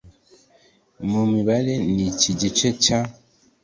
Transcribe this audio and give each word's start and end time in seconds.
Mu 1.09 1.21
mibare 1.31 1.73
Niki 1.95 2.27
Igice 2.33 2.69
cya 2.83 2.99